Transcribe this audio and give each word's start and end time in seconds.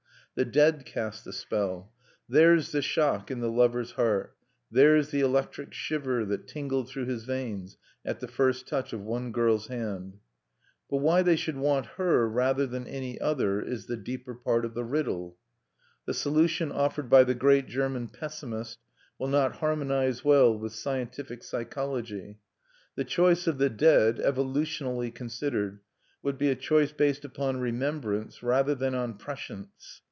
The 0.33 0.45
dead 0.45 0.85
cast 0.85 1.25
the 1.25 1.33
spell. 1.33 1.91
Theirs 2.29 2.71
the 2.71 2.81
shock 2.81 3.29
in 3.29 3.41
the 3.41 3.51
lover's 3.51 3.91
heart; 3.91 4.37
theirs 4.71 5.09
the 5.09 5.19
electric 5.19 5.73
shiver 5.73 6.23
that 6.23 6.47
tingled 6.47 6.87
through 6.87 7.07
his 7.07 7.25
veins 7.25 7.75
at 8.05 8.21
the 8.21 8.29
first 8.29 8.65
touch 8.65 8.93
of 8.93 9.01
one 9.03 9.33
girl's 9.33 9.67
hand. 9.67 10.19
But 10.89 10.99
why 10.99 11.21
they 11.21 11.35
should 11.35 11.57
want 11.57 11.87
her, 11.97 12.29
rather 12.29 12.65
than 12.65 12.87
any 12.87 13.19
other, 13.19 13.61
is 13.61 13.87
the 13.87 13.97
deeper 13.97 14.33
part 14.33 14.63
of 14.63 14.73
the 14.73 14.85
riddle. 14.85 15.37
The 16.05 16.13
solution 16.13 16.71
offered 16.71 17.09
by 17.09 17.25
the 17.25 17.35
great 17.35 17.67
German 17.67 18.07
pessimist 18.07 18.79
will 19.19 19.27
not 19.27 19.57
harmonize 19.57 20.23
well 20.23 20.57
with 20.57 20.71
scientific 20.71 21.43
psychology. 21.43 22.39
The 22.95 23.03
choice 23.03 23.47
of 23.47 23.57
the 23.57 23.69
dead, 23.69 24.17
evolutionally 24.19 25.13
considered, 25.13 25.81
would 26.23 26.37
be 26.37 26.49
a 26.49 26.55
choice 26.55 26.93
based 26.93 27.25
upon 27.25 27.57
remembrance 27.59 28.41
rather 28.41 28.73
than 28.73 28.95
on 28.95 29.15
prescience. 29.17 29.99